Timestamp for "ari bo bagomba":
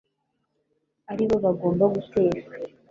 1.11-1.83